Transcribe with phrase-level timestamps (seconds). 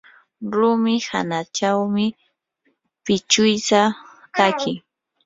[0.51, 2.05] rumi hanachawmi
[3.03, 3.81] pichiwsa
[4.37, 4.77] takin.